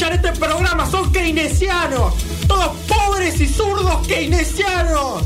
[0.00, 2.14] escuchan este programa son keynesianos.
[2.46, 5.24] Todos pobres y zurdos keynesianos.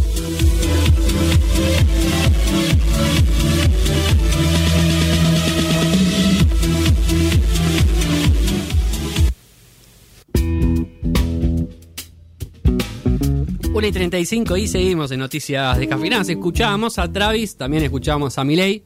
[13.72, 16.28] Una y 35 y seguimos en Noticias de Cafinadas.
[16.28, 18.82] Escuchábamos a Travis, también escuchábamos a Milei,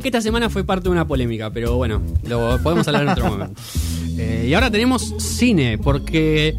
[0.00, 3.30] que esta semana fue parte de una polémica, pero bueno, lo podemos hablar en otro
[3.30, 3.60] momento.
[4.22, 6.54] Eh, y ahora tenemos cine, porque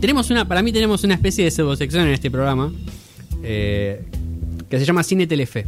[0.00, 2.72] tenemos una, para mí tenemos una especie de pseudosección en este programa,
[3.42, 4.04] eh,
[4.68, 5.66] que se llama Cine Telefe.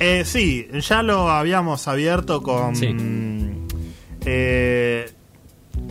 [0.00, 2.74] Eh, sí, ya lo habíamos abierto con.
[2.76, 2.88] Sí.
[4.24, 5.10] eh,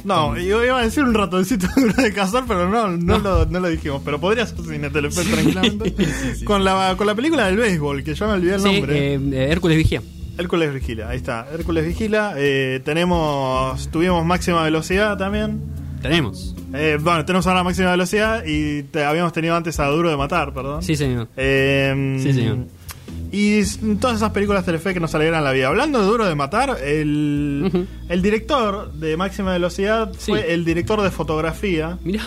[0.04, 1.68] no, yo iba a decir un ratoncito
[2.02, 4.02] de cazar, pero no, no, Lo, no lo dijimos.
[4.04, 5.96] Pero podría ser Cine Telefe tranquilamente.
[6.46, 9.14] Con, la, con la película del béisbol, que ya me olvidé el Sí, nombre.
[9.16, 10.02] eh, Hércules Vigía.
[10.38, 11.48] Hércules Vigila, ahí está.
[11.54, 12.34] Hércules Vigila.
[12.38, 13.90] eh, tenemos.
[13.92, 15.62] Tuvimos máxima velocidad también.
[16.02, 16.56] Tenemos.
[16.74, 20.54] Eh, bueno, tenemos ahora máxima velocidad y te- habíamos tenido antes a Duro de Matar,
[20.54, 20.84] perdón.
[20.84, 21.30] Sí, señor.
[21.38, 22.58] Eh, Sí, señor.
[23.32, 23.64] Y
[24.00, 25.68] todas esas películas Telefe que nos alegran la vida.
[25.68, 30.32] Hablando de Duro de Matar, el, el director de Máxima Velocidad Sí.
[30.32, 32.24] fue el director de fotografía Mirá.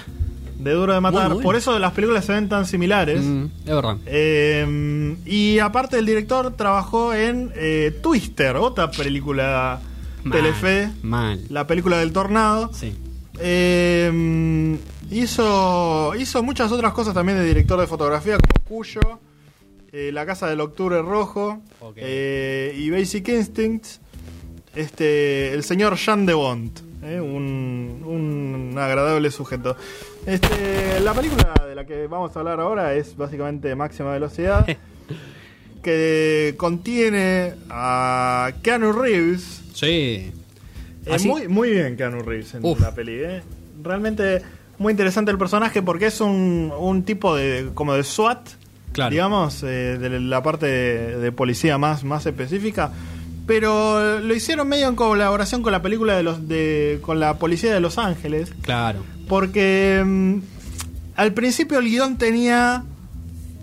[0.58, 1.28] De Duro de Matar.
[1.28, 1.42] Bueno.
[1.42, 3.22] Por eso las películas se ven tan similares.
[3.22, 3.96] Mm, es verdad.
[4.06, 9.80] Eh, y aparte el director trabajó en eh, Twister, otra película
[10.24, 11.40] Mal, Telefe, Mal.
[11.48, 12.70] la película del tornado.
[12.74, 12.92] Sí.
[13.40, 14.76] Eh,
[15.10, 19.00] hizo, hizo muchas otras cosas también de director de fotografía, como Cuyo,
[19.92, 21.62] eh, La Casa del Octubre Rojo
[21.96, 24.00] eh, y Basic Instincts.
[24.74, 26.70] Este, el señor Jean de Bond,
[27.02, 29.76] eh, un, un agradable sujeto.
[30.28, 34.66] Este, la película de la que vamos a hablar ahora es básicamente Máxima Velocidad,
[35.82, 40.32] que contiene a Keanu Reeves, Sí.
[41.06, 42.80] eh, muy, muy bien Keanu Reeves en Uf.
[42.80, 43.42] la peli, eh.
[43.82, 44.42] Realmente
[44.78, 48.48] muy interesante el personaje porque es un, un tipo de como de SWAT,
[48.92, 49.10] Claro.
[49.10, 52.90] digamos, eh, de la parte de, de policía más, más específica.
[53.46, 57.72] Pero lo hicieron medio en colaboración con la película de los de con la policía
[57.72, 59.00] de Los Ángeles, Claro.
[59.28, 60.38] Porque mm,
[61.16, 62.84] al principio el guion tenía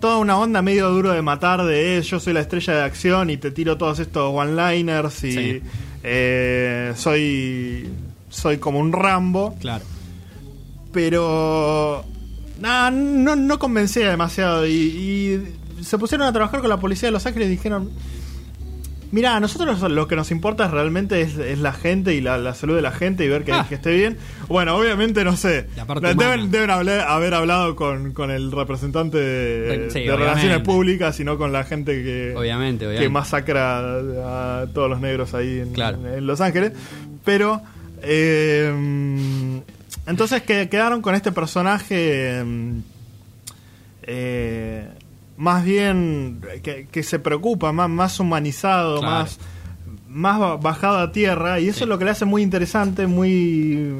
[0.00, 3.30] toda una onda medio duro de matar de eh, yo soy la estrella de acción
[3.30, 5.60] y te tiro todos estos one-liners y Sí.
[6.02, 7.88] eh, soy
[8.28, 9.84] soy como un Rambo, Claro.
[10.92, 12.04] pero
[12.60, 17.12] nah, no, no convencía demasiado y, y se pusieron a trabajar con la policía de
[17.12, 17.90] Los Ángeles y dijeron
[19.12, 22.54] Mira, a nosotros lo que nos importa realmente es, es la gente y la, la
[22.54, 23.64] salud de la gente y ver que, Ah.
[23.68, 24.16] que esté bien.
[24.48, 25.66] Bueno, obviamente, no sé.
[25.76, 26.46] La parte Deben, humana.
[26.50, 30.08] deben hablar- haber hablado con, con el representante de, sí.
[30.08, 33.78] Relaciones Públicas y no con la gente que, Obviamente, que masacra
[34.62, 35.98] a todos los negros ahí en, Claro.
[36.06, 36.72] en Los Ángeles.
[37.24, 37.62] Pero,
[38.02, 39.60] eh,
[40.06, 42.78] entonces que, quedaron con este personaje mm,
[44.02, 44.88] eh,
[45.36, 49.14] más bien que, que se preocupa, más, más humanizado, Claro.
[49.14, 49.38] más,
[50.08, 51.60] más ba- bajado a tierra.
[51.60, 51.84] Y eso Sí.
[51.84, 53.94] es lo que le hace muy interesante, muy...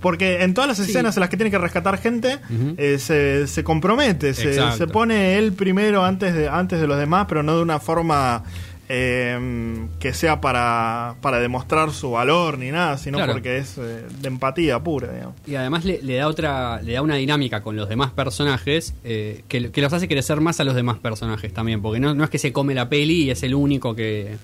[0.00, 0.90] Porque en todas las Sí.
[0.90, 2.38] escenas en las que tiene que rescatar gente,
[2.76, 7.24] eh, se, se compromete, se, se pone él primero antes de, antes de los demás,
[7.26, 8.42] pero no de una forma
[8.88, 13.32] eh, que sea para, para demostrar su valor ni nada, sino Claro.
[13.32, 15.34] porque es eh, de empatía pura, digamos.
[15.46, 19.42] Y además le, le da otra, le da una dinámica con los demás personajes eh,
[19.48, 22.30] que, que los hace crecer más a los demás personajes también, porque no, no es
[22.30, 24.36] que se come la peli y es el único que,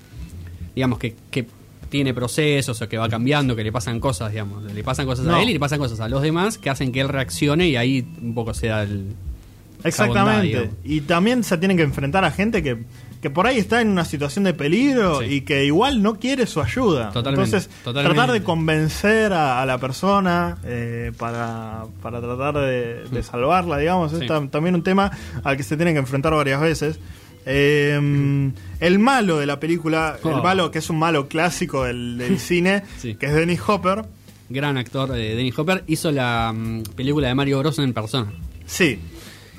[0.75, 1.45] digamos, que, que
[1.89, 5.35] tiene procesos o que va cambiando, que le pasan cosas, digamos, le pasan cosas No.
[5.35, 7.75] a él y le pasan cosas a los demás que hacen que él reaccione y
[7.75, 8.97] ahí un poco se da el...
[9.03, 10.69] bondad, Exactamente.
[10.85, 12.77] y también se tienen que enfrentar a gente que,
[13.21, 15.25] que por ahí está en una situación de peligro Sí.
[15.25, 17.11] y que igual no quiere su ayuda.
[17.11, 18.15] Totalmente, Entonces, totalmente.
[18.15, 24.11] tratar de convencer a, a la persona eh, para, para tratar de, de salvarla, digamos,
[24.11, 24.17] Sí.
[24.23, 25.11] es tam- también un tema
[25.43, 26.99] al que se tienen que enfrentar varias veces.
[27.45, 30.43] Eh, el malo de la película, el Oh.
[30.43, 33.15] malo que es un malo clásico del, del cine, Sí.
[33.15, 34.03] que es Dennis Hopper.
[34.49, 38.31] Gran actor de Dennis Hopper hizo la mm, película de Mario Bros en persona.
[38.65, 38.99] Sí.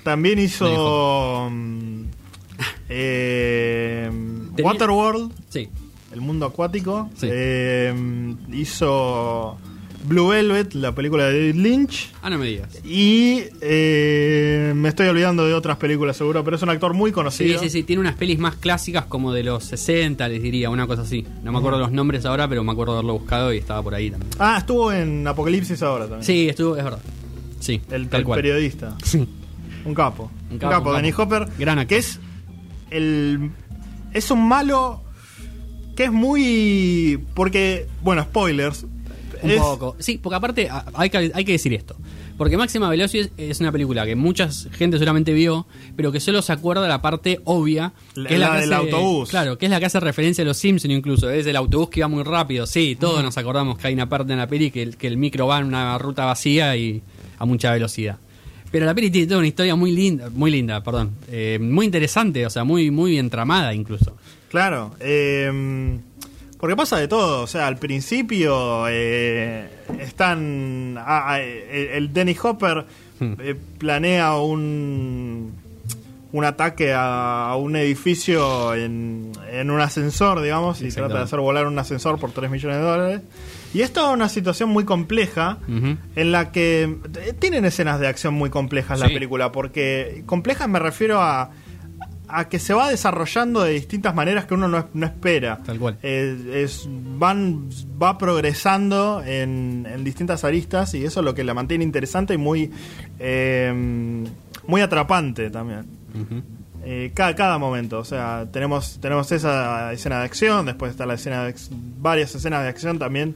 [0.05, 1.49] También hizo
[2.95, 4.11] eh,
[4.63, 5.69] Waterworld, Sí,
[6.13, 7.09] el mundo acuático.
[7.17, 7.27] Sí.
[7.31, 9.57] Eh, hizo
[10.05, 12.11] Blue Velvet, la película de David Lynch.
[12.23, 12.69] ah, no me digas.
[12.85, 17.15] Y eh, me estoy olvidando de otras películas seguro, pero es un actor muy Sí,
[17.15, 17.61] conocido.
[17.61, 21.03] sí, sí, tiene unas pelis más clásicas como de los 60, les diría, una cosa
[21.03, 21.25] así.
[21.45, 23.95] No me acuerdo los nombres ahora, pero me acuerdo de haberlo buscado y estaba por
[23.95, 24.31] ahí también.
[24.39, 26.25] Ah, estuvo en Apocalipsis ahora también.
[26.25, 27.01] Sí, estuvo, es verdad.
[27.61, 28.39] Sí, El, tal el cual.
[28.39, 28.97] periodista.
[29.05, 29.27] Sí.
[29.85, 30.31] Un capo.
[30.49, 31.23] Un Un capo, un capo.
[31.23, 31.49] Hopper.
[31.59, 31.89] Gran actor.
[31.89, 32.19] Que es
[32.93, 33.51] el.
[34.13, 35.03] Es un malo
[35.97, 37.19] que es muy.
[37.35, 38.85] Porque, bueno, spoilers.
[39.43, 39.97] Un Es- poco.
[39.99, 41.97] Sí, porque aparte hay que, hay que decir esto.
[42.39, 45.67] Porque Máxima Velocidad es, una película que mucha gente solamente vio,
[45.97, 47.93] pero que solo se acuerda la parte obvia.
[48.15, 49.29] La- que es la, la que del hace- autobús.
[49.31, 51.29] Claro, que es la que hace referencia a los Simpsons incluso.
[51.31, 52.67] Es el autobús que va muy rápido.
[52.67, 55.17] Sí, todos nos acordamos que hay una parte en la peli que el, que el
[55.19, 57.03] micro va en una ruta vacía y
[57.39, 58.19] a mucha velocidad.
[58.73, 61.13] Pero la peli tiene toda una historia muy linda, muy linda, perdón.
[61.31, 64.17] eh, muy interesante, o sea, muy, muy bien tramada incluso.
[64.51, 65.99] Claro, eh,
[66.59, 67.43] porque pasa de todo.
[67.43, 69.69] O sea, al principio eh,
[70.01, 70.97] están.
[70.99, 72.85] ah, ah, el, el Dennis Hopper
[73.21, 73.35] Hmm.
[73.39, 75.53] eh, planea un.
[76.33, 81.67] Un ataque a, un edificio en, en un ascensor, digamos, y trata de hacer volar
[81.67, 83.21] un ascensor por 3 millones de dólares.
[83.75, 88.35] Y es toda una situación muy compleja en la que eh, tienen escenas de acción
[88.35, 91.51] muy complejas la película, porque complejas me refiero a,
[92.33, 95.59] a que se va desarrollando de distintas maneras que uno no, no espera.
[95.65, 95.99] Tal cual.
[96.03, 97.69] Eh, es, van,
[98.03, 102.39] va progresando en, en distintas aristas y eso es lo que la mantiene interesante y
[102.39, 102.71] muy,
[103.19, 104.25] eh,
[104.67, 106.02] muy atrapante también.
[106.85, 111.15] Eh, cada, cada momento, o sea, tenemos, tenemos esa escena de acción, después está la
[111.15, 111.55] escena de,
[112.01, 113.35] varias escenas de acción también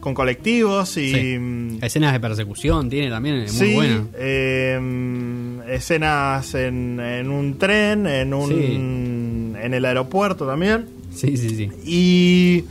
[0.00, 1.12] con colectivos y...
[1.12, 1.38] Sí.
[1.38, 4.04] mm, Escenas de persecución tiene también, es muy Sí, buena.
[4.14, 8.74] eh, escenas en, en un tren, en un Sí.
[9.64, 10.86] en el aeropuerto también.
[11.12, 11.70] Sí, sí, sí.
[11.84, 12.64] Y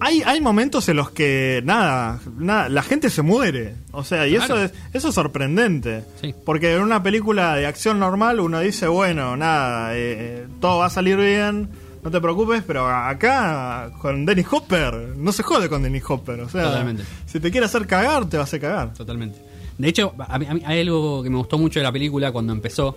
[0.00, 3.74] hay, hay momentos en los que nada, nada, la gente se muere.
[3.92, 4.56] O sea, y Claro.
[4.56, 6.04] eso es, eso es sorprendente.
[6.20, 6.34] Sí.
[6.44, 10.90] Porque en una película de acción normal uno dice, bueno, nada, eh, todo va a
[10.90, 11.68] salir bien,
[12.02, 16.40] no te preocupes, pero acá con Dennis Hopper, no se jode con Dennis Hopper.
[16.40, 17.02] O sea, Totalmente.
[17.26, 18.94] si te quiere hacer cagar, te va a hacer cagar.
[18.94, 19.38] Totalmente.
[19.76, 22.32] De hecho, a mí, a mí hay algo que me gustó mucho de la película
[22.32, 22.96] cuando empezó,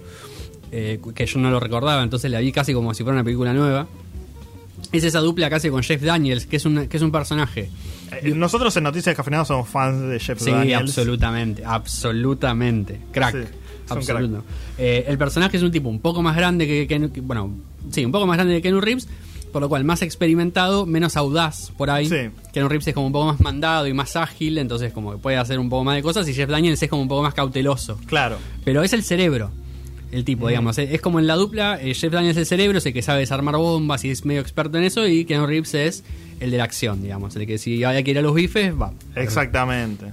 [0.71, 3.53] eh, que yo no lo recordaba, entonces la vi casi como si fuera una película
[3.53, 3.87] nueva.
[4.93, 7.69] Es esa dupla que hace con Jeff Daniels, que es un, que es un personaje.
[8.21, 10.81] Eh, Nosotros en Noticias Descafeinadas somos fans de Jeff Sí, Daniels.
[10.97, 12.99] absolutamente, absolutamente.
[13.11, 13.35] Crack.
[13.35, 13.49] Sí.
[14.77, 17.51] Eh, el personaje es un tipo un poco más grande que, que- Bueno,
[17.91, 19.07] sí, un poco más grande que Keanu Reeves,
[19.51, 22.07] por lo cual más experimentado, menos audaz por ahí.
[22.07, 22.29] Sí.
[22.53, 25.37] Keanu Reeves es como un poco más mandado y más ágil, entonces como que puede
[25.37, 27.99] hacer un poco más de cosas, y Jeff Daniels es como un poco más cauteloso.
[28.05, 28.37] Claro.
[28.63, 29.51] Pero es el cerebro,
[30.13, 30.77] el tipo, digamos.
[30.77, 33.01] Es, es como en la dupla, eh, Jeff Daniels es el cerebro, es el que
[33.01, 36.03] sabe desarmar bombas y es medio experto en eso, y Keanu Reeves es
[36.39, 37.35] el de la acción, digamos.
[37.35, 38.91] El que si hay que ir a los bifes, va.
[39.15, 40.05] Exactamente.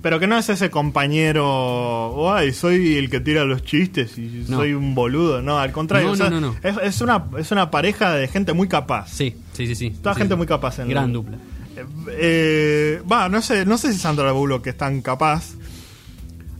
[0.00, 4.58] Pero que no es ese compañero, ay, soy el que tira los chistes y No.
[4.58, 5.42] soy un boludo.
[5.42, 6.06] No, al contrario.
[6.08, 6.56] No, o sea, no, no, no.
[6.68, 9.08] Es, es una, es una pareja de gente muy capaz.
[9.10, 9.90] Sí, sí, sí, sí.
[9.90, 10.38] Toda Sí, gente sí.
[10.38, 11.36] muy capaz en Gran el- dupla.
[11.76, 15.54] Eh, eh, Va, no sé, no sé si Sandra Bullock es tan capaz,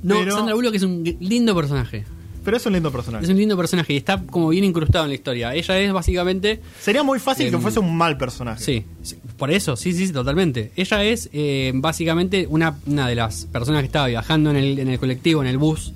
[0.02, 2.04] No, Pero- Sandra Bullock es un lindo personaje.
[2.48, 3.24] Pero es un lindo personaje.
[3.26, 5.54] Es un lindo personaje y está como bien incrustado en la historia.
[5.54, 6.62] Ella es básicamente.
[6.80, 8.64] Sería muy fácil que Em, fuese un mal personaje.
[8.64, 10.72] Sí, sí, por eso, sí, sí, totalmente.
[10.74, 14.88] Ella es eh, básicamente una, una de las personas que estaba viajando en el, en
[14.88, 15.92] el colectivo, en el bus,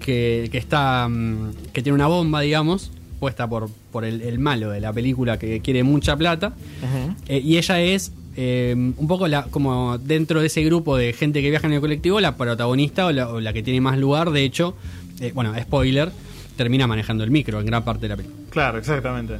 [0.00, 1.08] que, que está.
[1.08, 5.38] mm, que tiene una bomba, digamos, puesta por, por el, el malo de la película
[5.38, 6.48] que quiere mucha plata.
[6.82, 7.14] Ujú.
[7.26, 11.40] Eh, y ella es eh, un poco la, como dentro de ese grupo de gente
[11.40, 14.30] que viaja en el colectivo, la protagonista o la, o la que tiene más lugar.
[14.30, 14.74] De hecho,
[15.20, 16.10] eh, bueno, spoiler,
[16.56, 18.40] termina manejando el micro en gran parte de la película.
[18.50, 19.38] Claro, exactamente.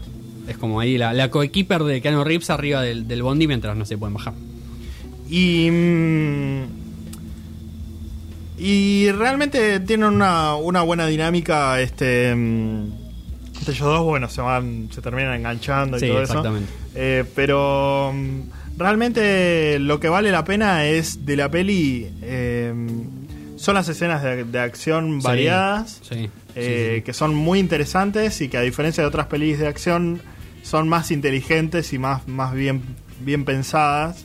[0.48, 3.84] Es como ahí la, la coequiper de Keanu Reeves arriba del, del bondi mientras no
[3.84, 4.34] se pueden bajar.
[5.28, 5.70] Y.
[5.70, 6.62] mm,
[8.58, 11.80] Y realmente tienen una, una buena dinámica.
[11.80, 12.34] Este.
[12.34, 12.84] mm,
[13.62, 14.88] Ellos dos, bueno, se van.
[14.90, 16.68] Se terminan enganchando y Sí, todo exactamente.
[16.72, 16.92] eso.
[16.96, 18.12] Eh, pero.
[18.14, 18.40] mm,
[18.78, 22.08] Realmente lo que vale la pena es de la peli.
[22.22, 22.72] eh,
[23.60, 26.00] son las escenas de, de acción variadas.
[26.02, 29.58] Sí, sí, eh, sí, que son muy interesantes y que a diferencia de otras pelis
[29.58, 30.20] de acción
[30.62, 32.82] son más inteligentes y más, más bien,
[33.20, 34.24] bien pensadas.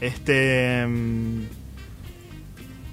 [0.00, 1.42] Este mm,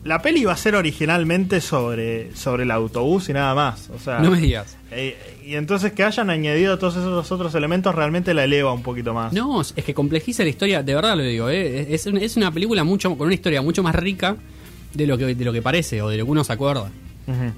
[0.04, 3.90] la peli iba a ser originalmente sobre, sobre el autobús y nada más.
[3.90, 4.78] O sea, No me digas.
[4.92, 9.14] eh, y entonces que hayan añadido todos esos otros elementos realmente la eleva un poquito
[9.14, 9.32] más.
[9.34, 11.94] No, es que complejiza la historia, de verdad lo digo, ¿eh?
[11.94, 14.36] es, es una película mucho con una historia mucho más rica
[14.98, 16.90] de lo que de lo que parece o de lo que uno se acuerda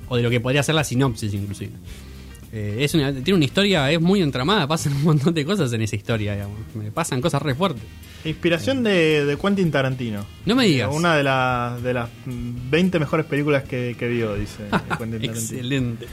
[0.07, 1.71] o de lo que podría ser la sinopsis inclusive.
[2.51, 5.83] Eh, es una, tiene una historia, es muy entramada, pasan un montón de cosas en
[5.83, 6.57] esa historia, digamos.
[6.73, 7.83] Me pasan cosas re fuertes.
[8.25, 10.25] Inspiración de, de Quentin Tarantino.
[10.47, 10.89] No me digas.
[10.91, 14.87] Una de, las de las mm, 20 mejores películas que, que vio, dice Quentin
[15.21, 15.33] Tarantino.
[15.33, 16.07] Excelente.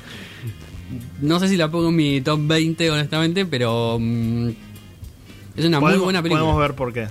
[1.22, 4.48] No sé si la pongo en mi top 20, honestamente, pero mm,
[5.56, 6.42] es una muy buena película.
[6.42, 7.06] Podemos ver por qué.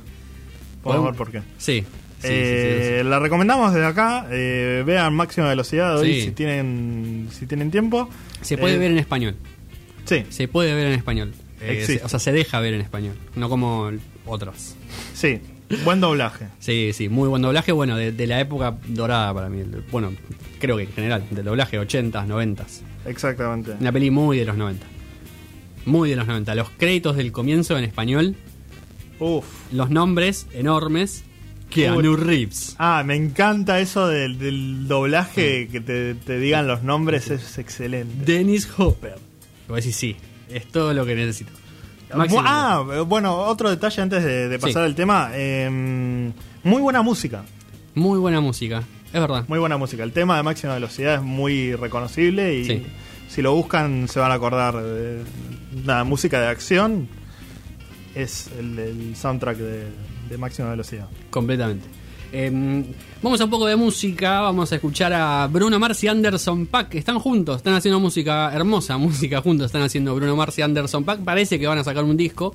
[0.83, 1.41] Podemos Podemos- ver por qué.
[1.57, 1.83] Sí.
[2.25, 4.27] Sí, Eh, sí, La recomendamos desde acá.
[4.31, 8.09] eh, vean máxima velocidad hoy si tienen si tienen tiempo.
[8.41, 9.35] Se puede Eh, ver en español.
[10.05, 11.33] Sí, Se puede ver en español.
[11.61, 13.91] Eh, se- o sea, se deja ver en español, no como
[14.25, 14.75] otras.
[15.13, 15.39] sí.
[15.83, 16.45] Buen doblaje.
[16.59, 19.63] Sí, sí, muy buen doblaje, bueno, de, de la época dorada para mí.
[19.91, 20.13] Bueno,
[20.59, 22.81] creo que en general, del doblaje 80s, 90s.
[23.07, 23.71] Exactamente.
[23.79, 24.85] Una peli muy de los 90.
[25.85, 26.53] Muy de los 90.
[26.53, 28.35] Los créditos del comienzo en español,
[29.19, 29.45] Uf.
[29.71, 31.23] los nombres enormes.
[31.75, 32.75] Keanu Reeves.
[32.79, 38.31] Ah, me encanta eso del, del doblaje, que te, te digan los nombres, es excelente.
[38.31, 39.15] Dennis Hopper.
[39.67, 40.15] Voy a decir sí,
[40.49, 41.51] es todo lo que necesito.
[42.13, 42.41] Máximo.
[42.45, 44.85] Ah, bueno, otro detalle antes de, de pasar Sí.
[44.85, 45.31] al tema.
[45.33, 46.31] eh,
[46.63, 47.43] muy buena música.
[47.93, 49.45] Muy buena música, es verdad.
[49.47, 50.03] Muy buena música.
[50.03, 52.83] El tema de máxima velocidad es muy reconocible y Sí.
[53.27, 54.75] si lo buscan se van a acordar.
[54.81, 55.23] De,
[55.85, 57.07] la música de acción
[58.13, 59.83] es el, el soundtrack de,
[60.29, 61.07] de máxima velocidad.
[61.29, 61.85] Completamente.
[62.31, 62.83] Eh,
[63.21, 64.41] vamos a un poco de música.
[64.41, 66.95] Vamos a escuchar a Bruno Mars y Anderson Pack.
[66.95, 69.67] Están juntos, están haciendo música hermosa, música juntos.
[69.67, 71.19] Están haciendo Bruno Mars y Anderson Pack.
[71.21, 72.53] Parece que van a sacar un disco.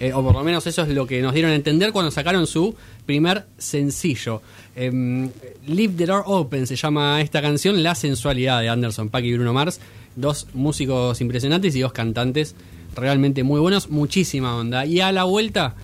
[0.00, 2.46] eh, o por lo menos eso es lo que nos dieron a entender cuando sacaron
[2.46, 2.74] su
[3.04, 4.40] primer sencillo.
[4.74, 5.28] Eh,
[5.66, 7.82] Leave the Door Open se llama esta canción.
[7.82, 9.78] La sensualidad de Anderson Pack y Bruno Mars.
[10.16, 12.56] Dos músicos impresionantes y dos cantantes
[12.96, 13.90] realmente muy buenos.
[13.90, 14.86] Muchísima onda.
[14.86, 15.76] Y a la vuelta.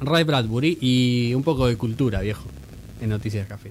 [0.00, 2.48] Ray Bradbury y un poco de cultura, viejo,
[3.00, 3.70] en Noticias Café.